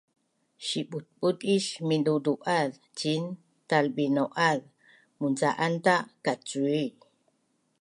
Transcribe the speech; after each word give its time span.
sibutbut 0.65 1.37
is 1.55 1.65
mindudu’az 1.87 2.71
ciin 2.97 3.23
talbinau’az 3.69 4.61
mun 5.19 5.33
ca’an 5.39 5.73
ta 5.85 5.95
kacui 6.25 6.83